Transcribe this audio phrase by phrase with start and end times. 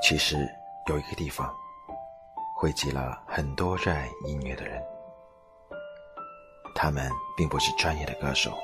[0.00, 0.48] 其实
[0.86, 1.52] 有一个地方，
[2.56, 4.80] 汇集了很多热爱音乐的人。
[6.74, 8.56] 他们并不是专业的歌手，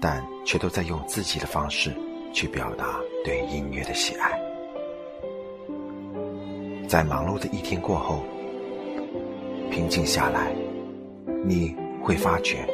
[0.00, 1.92] 但却都在用自己的方式
[2.32, 4.30] 去表达对音乐的喜爱。
[6.88, 8.22] 在忙碌的一天过后，
[9.72, 10.52] 平静下来，
[11.44, 12.64] 你会发觉，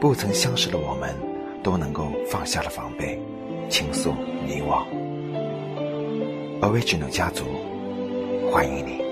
[0.00, 1.14] 不曾相识的我们，
[1.62, 3.20] 都能够放下了防备，
[3.70, 5.03] 轻松你我。
[6.66, 7.44] Original 家族，
[8.50, 9.03] 欢迎你。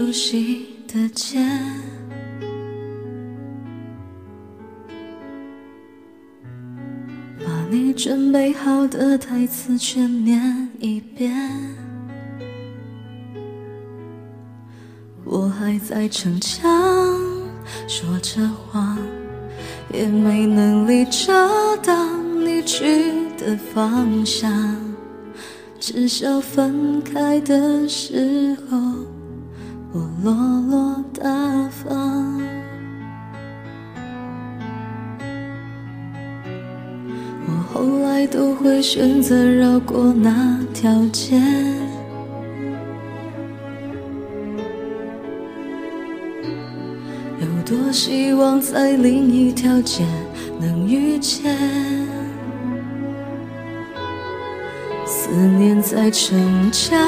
[0.00, 1.38] 熟悉的街，
[7.44, 11.36] 把你准备好的台词全念一遍。
[15.24, 16.62] 我还在逞强，
[17.88, 18.96] 说着谎，
[19.92, 24.64] 也没能力遮挡你去的方向。
[25.80, 28.78] 至少分开的时候。
[30.24, 30.32] 落
[30.68, 31.24] 落大
[31.68, 32.42] 方，
[37.46, 41.40] 我后来都会选择绕过那条街，
[47.40, 50.04] 有多希望在另一条街
[50.58, 51.56] 能遇见，
[55.06, 56.36] 思念在逞
[56.72, 56.98] 强，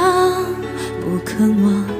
[1.00, 1.99] 不肯忘。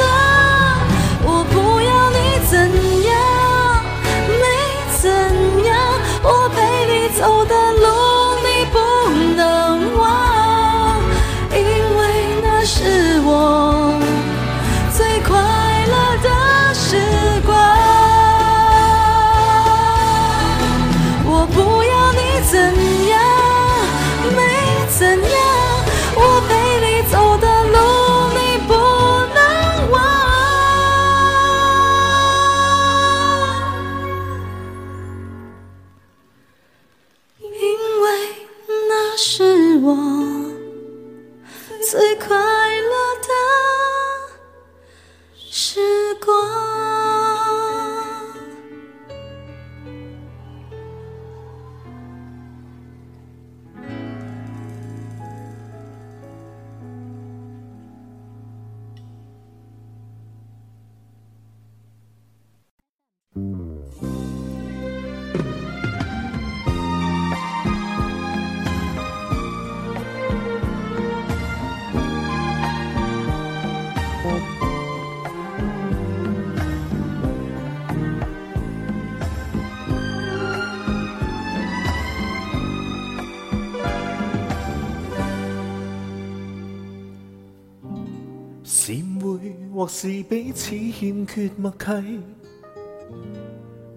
[89.81, 92.19] 或是彼此欠缺默契，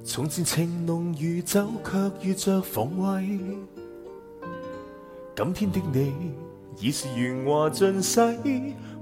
[0.02, 3.38] 从前情浓如酒，却遇着防卫。
[5.36, 6.14] 今天的你
[6.80, 8.18] 已是圆滑尽洗，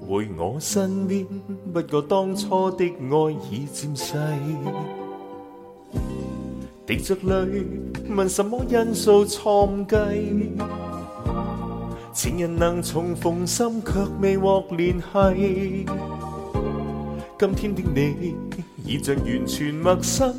[0.05, 1.25] 回我身边，
[1.73, 4.15] 不过当初的爱已渐逝。
[6.85, 7.63] 滴着泪，
[8.09, 9.95] 问什么因素错计？
[12.13, 15.85] 前人能重逢，心却未获联系。
[17.55, 18.35] 今天的你
[18.85, 20.33] 已像完全陌生，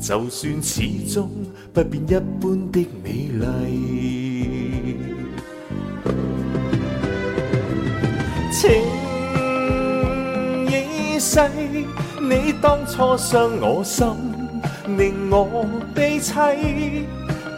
[0.00, 1.28] 就算始终
[1.72, 2.40] 不变一般
[2.70, 4.36] 的美丽。
[8.52, 8.70] 情
[10.70, 11.40] 已逝，
[12.20, 14.06] 你当初伤我心，
[14.96, 16.54] 令我悲凄，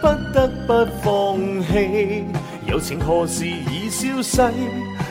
[0.01, 2.25] 不得不放弃。
[2.67, 4.41] 友情何时已消逝，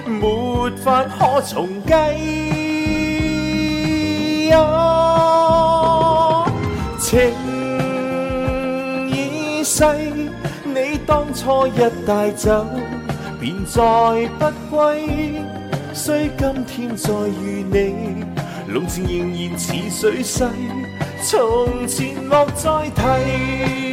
[0.08, 2.59] 没法可重计。
[6.98, 7.30] 情
[9.10, 9.86] 已逝，
[10.64, 12.66] 你当初一带走，
[13.40, 13.82] 便再
[14.40, 15.42] 不归。
[15.94, 17.14] 虽今天再
[17.44, 18.24] 遇你，
[18.68, 20.48] 浓情仍然似水逝，
[21.30, 23.89] 从前莫再提。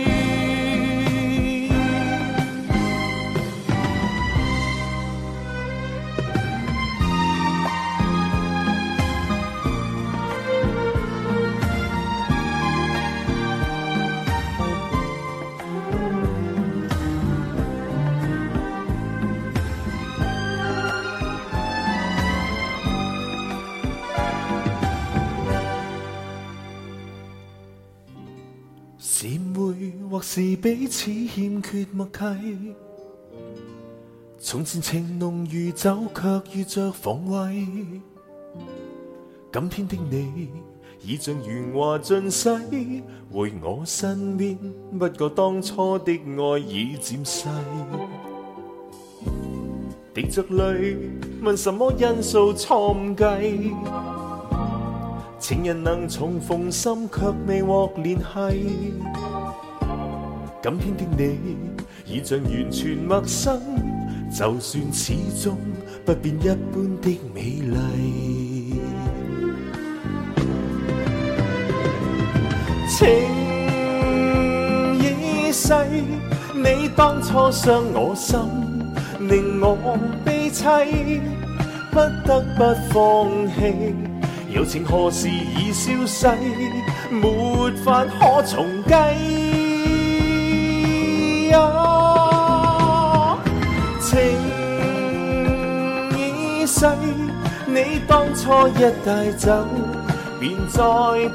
[30.62, 32.25] 彼此欠缺默契，
[34.38, 37.67] 从前情浓如酒，却遇着防卫。
[39.53, 40.49] 今天的你，
[41.03, 42.49] 已像如华尽洗，
[43.31, 44.56] 回我身边。
[44.99, 47.49] 不过当初的爱已渐逝，
[50.14, 50.97] 滴着泪，
[51.43, 53.75] 问什么因素错计？
[55.38, 58.97] 情人能重逢，心却未获联系。
[60.73, 63.61] 今天的你已像完全陌生，
[64.37, 65.57] 就算始终
[66.05, 68.81] 不变一般的美丽。
[72.89, 73.07] 情
[74.99, 75.73] 已逝，
[76.53, 78.37] 你当初伤我心，
[79.29, 81.21] 令我悲凄，
[81.93, 83.95] 不得不放弃。
[84.53, 86.27] 友情何时已消逝，
[87.09, 89.66] 没法可重计。
[94.01, 94.19] 情
[96.17, 96.87] 已逝，
[97.67, 99.65] 你当初一带走，
[100.41, 100.83] 便再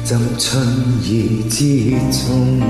[0.05, 0.65] 浸春
[1.03, 1.91] 意之
[2.25, 2.63] 中。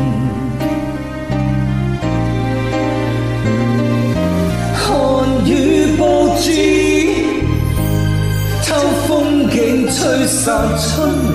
[10.73, 11.34] 春。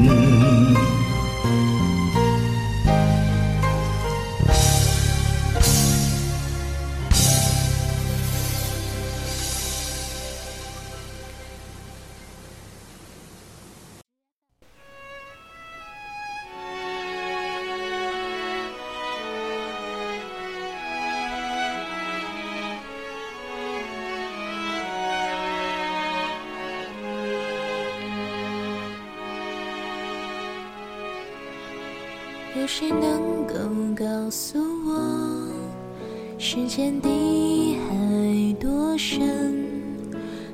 [32.55, 33.55] 有谁能够
[33.95, 35.49] 告诉我，
[36.37, 39.65] 时间的海多深？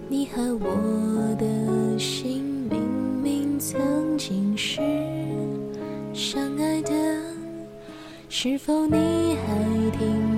[0.07, 2.41] 你和我的心
[2.71, 2.81] 明
[3.21, 4.79] 明曾经是
[6.13, 6.89] 相爱的，
[8.29, 8.95] 是否你
[9.45, 10.28] 还听？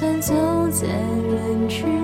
[0.00, 1.97] 就算走在人群。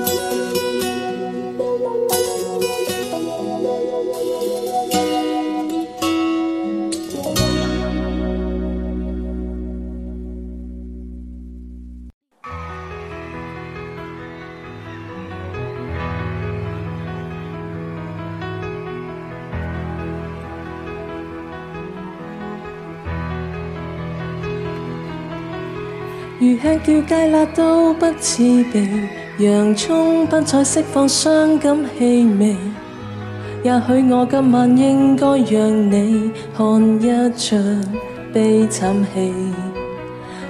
[26.42, 28.82] 如吃掉芥辣都不刺鼻，
[29.44, 32.56] 洋葱、不菜释放伤感气味。
[33.62, 37.62] 也许我今晚应该让你看一场
[38.32, 39.34] 悲惨戏。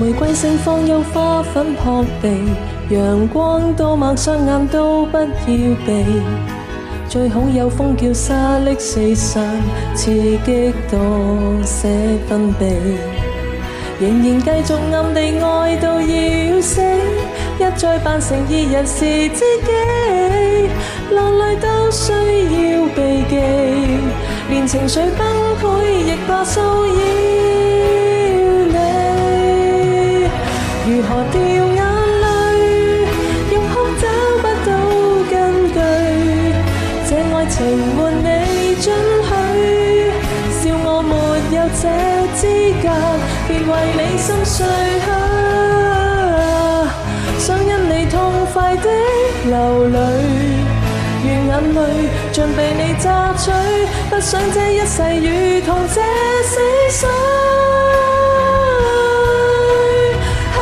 [0.00, 2.28] 玫瑰盛放，有花粉扑鼻，
[2.92, 6.51] 阳光多猛，双眼都不要避。
[7.12, 9.44] 最好有风叫沙砾四散，
[9.94, 10.10] 刺
[10.46, 11.86] 激多些
[12.26, 12.72] 分泌，
[14.00, 20.68] 仍然继续暗地爱到要死，一再扮成二人是知己，
[21.14, 22.12] 落泪都需
[22.54, 24.06] 要避忌，
[24.48, 25.26] 连情绪崩
[25.62, 26.92] 溃亦怕骚扰。
[47.38, 48.84] 想因你痛快的
[49.46, 49.98] 流泪，
[51.26, 53.50] 愿眼泪像被你榨取，
[54.08, 56.00] 不想这一世如同这
[56.44, 57.10] 死水。
[60.54, 60.60] 啊，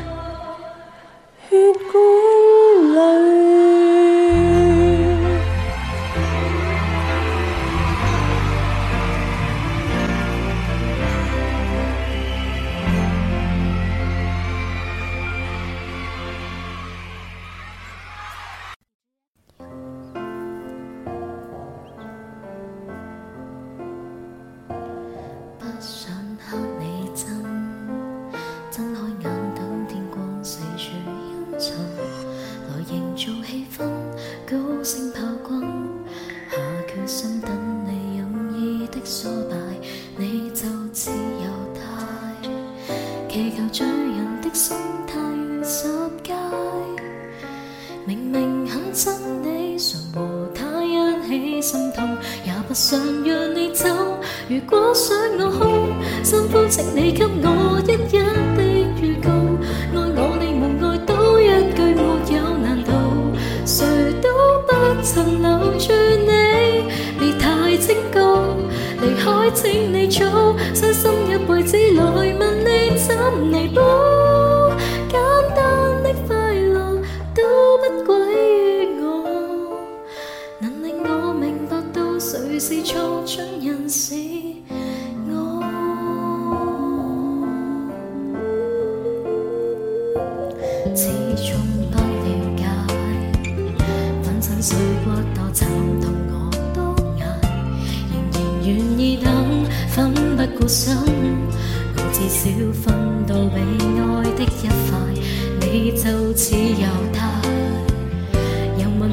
[56.30, 58.27] 心方式，你给我一样。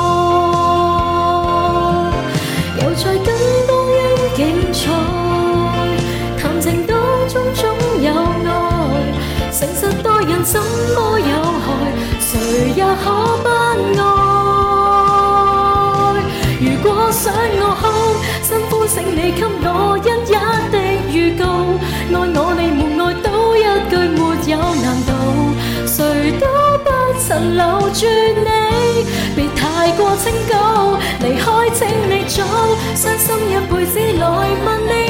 [27.94, 32.44] 住你，别太过清高，离开请你早，
[32.96, 35.03] 伤心一辈子来问你。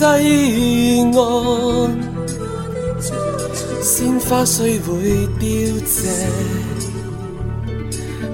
[0.00, 0.04] 西
[1.02, 1.18] 岸，
[3.82, 5.44] 鲜花虽会凋
[5.84, 6.30] 谢，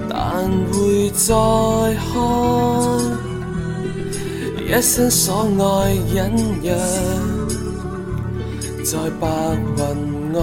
[0.07, 1.33] 但会再
[1.95, 2.07] 开。
[4.63, 6.77] 一生所爱隐约
[8.83, 9.27] 在白
[9.75, 9.81] 云
[10.35, 10.37] 外，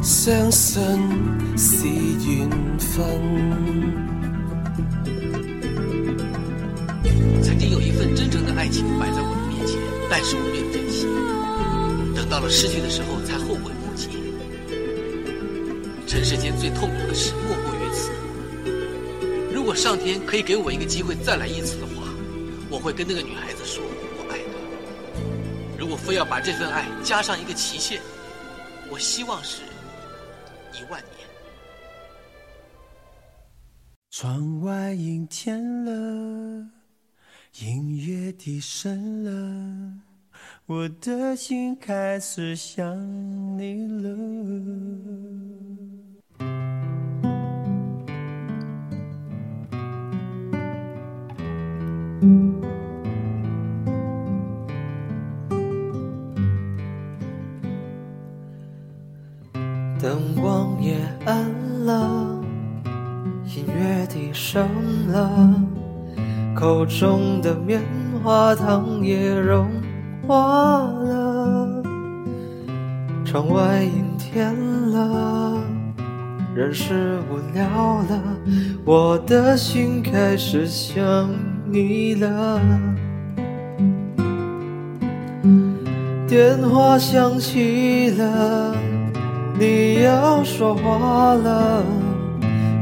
[0.00, 0.80] 相信
[1.56, 2.48] 是缘
[2.78, 3.67] 分。
[8.58, 9.78] 爱情摆在我的面前，
[10.10, 11.06] 但是我没有珍惜，
[12.16, 14.08] 等到了失去的时候才后悔不及。
[16.08, 19.54] 尘世间最痛苦的事莫过于此。
[19.54, 22.02] 如果上天可以给我一个机会再来一次的话，
[22.68, 25.78] 我会跟那个女孩子说我爱她。
[25.78, 28.02] 如果非要把这份爱加上一个期限，
[28.90, 29.62] 我希望是
[30.74, 31.24] 一万年。
[34.10, 36.77] 窗外阴天了。
[37.60, 39.92] 音乐低声了，
[40.66, 42.86] 我的心开始想
[43.58, 44.16] 你了。
[60.00, 61.50] 灯光也暗
[61.84, 62.40] 了，
[63.46, 64.68] 音乐低声
[65.08, 65.67] 了。
[66.58, 67.80] 口中的棉
[68.24, 69.64] 花糖也融
[70.26, 70.34] 化
[70.78, 71.84] 了，
[73.24, 74.52] 窗外阴天
[74.90, 75.54] 了，
[76.56, 77.62] 人是无聊
[78.10, 78.20] 了，
[78.84, 81.00] 我的心开始想
[81.64, 82.60] 你了。
[86.26, 88.74] 电话响起了，
[89.56, 91.84] 你要说话了，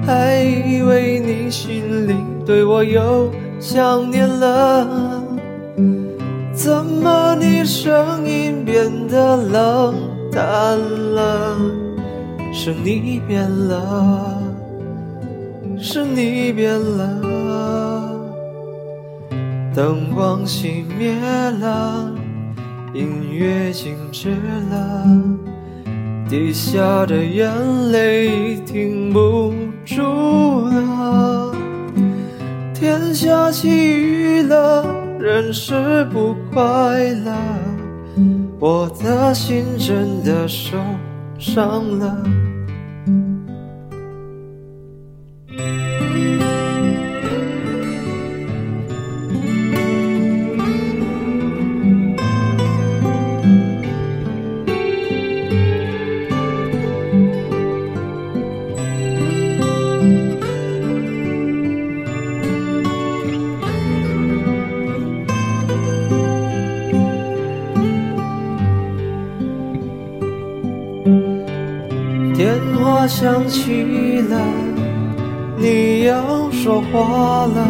[0.06, 2.14] 还以为你心里
[2.46, 3.30] 对我有。
[3.68, 4.86] 想念了，
[6.54, 9.92] 怎么你声音变得冷
[10.30, 10.78] 淡
[11.14, 11.56] 了？
[12.54, 14.40] 是你变了，
[15.76, 18.08] 是你变了。
[19.74, 21.12] 灯光熄灭
[21.60, 22.08] 了，
[22.94, 24.30] 音乐静止
[24.70, 25.06] 了，
[26.28, 27.50] 滴下的眼
[27.90, 29.52] 泪已停不
[29.84, 30.00] 住
[30.68, 31.45] 了。
[32.86, 34.86] 天下起雨了，
[35.18, 36.62] 人是不快
[37.24, 37.32] 乐，
[38.60, 40.76] 我的心真的受
[41.40, 42.45] 伤了。
[76.92, 77.66] 花了，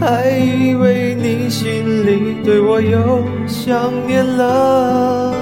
[0.00, 5.32] 还以为你心里对我又想念了。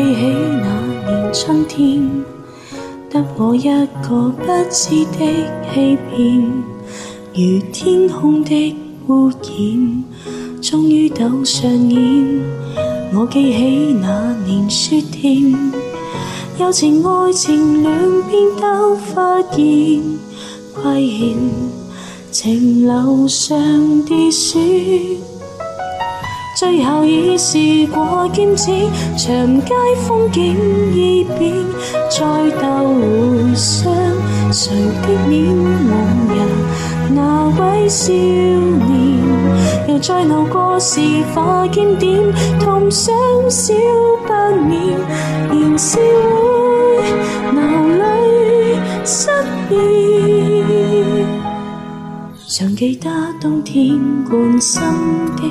[0.00, 0.26] 记起
[0.62, 2.08] 那年春天，
[3.10, 5.26] 得我一个不知的
[5.74, 6.40] 欺骗，
[7.34, 8.76] 如天空的
[9.08, 10.04] 污染，
[10.62, 12.00] 终于都上演。
[13.12, 15.50] 我记起那年雪天，
[16.60, 17.98] 友情爱情两
[18.30, 20.00] 边都发现
[20.80, 21.36] 亏欠，
[22.30, 24.60] 情楼上跌雪。
[26.58, 29.72] 最后已试过剑尖，长街
[30.08, 30.56] 风景
[30.92, 31.52] 已变，
[32.10, 32.26] 再
[32.60, 33.88] 斗回想，
[34.52, 34.74] 谁
[35.06, 35.46] 的脸？
[35.56, 39.20] 往日那位少年，
[39.86, 40.98] 又再闹过时
[41.32, 42.20] 花见点，
[42.58, 43.14] 痛赏
[43.48, 43.72] 少
[44.26, 44.98] 不免，
[45.50, 49.30] 仍是会流泪失
[49.70, 50.47] 眠。
[52.58, 53.08] 常记得
[53.40, 53.96] 冬天
[54.28, 54.82] 灌心
[55.36, 55.42] 的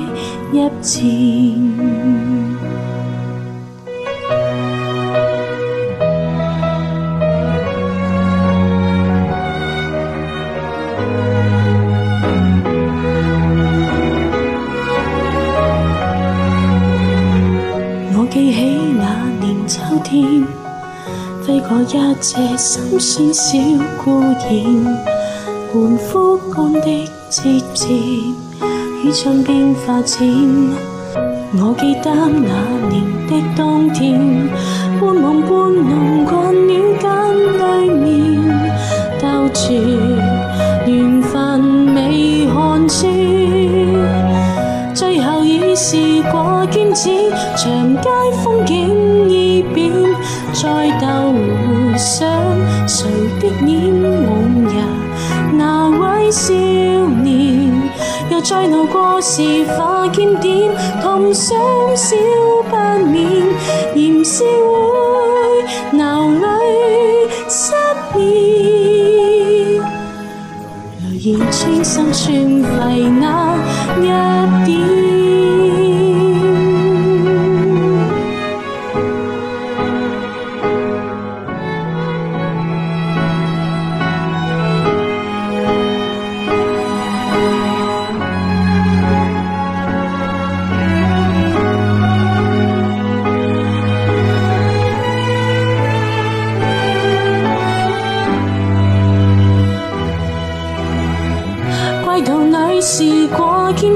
[0.52, 1.00] 一字。
[18.10, 20.44] 我记起那年秋天，
[21.42, 23.56] 飞过一只心酸小
[24.04, 25.17] 孤雁。
[25.70, 27.92] 半枯干的枝节，
[29.04, 30.22] 雨窗边发展。
[31.52, 32.26] 我记得那
[32.88, 34.18] 年的冬天，
[34.98, 35.50] 半梦半
[36.24, 37.08] 困了间
[37.58, 38.48] 对面，
[39.20, 39.70] 兜转
[40.86, 43.10] 缘分未看穿。
[44.94, 47.10] 最后已是过肩子，
[47.58, 48.08] 长街
[48.42, 49.92] 风景已变。
[50.54, 50.97] 再。
[58.40, 60.70] 在怒过时，化坚点，
[61.02, 61.54] 同伤
[61.96, 62.16] 少
[62.70, 62.76] 不
[63.06, 63.42] 免，
[63.94, 64.87] 燃烧。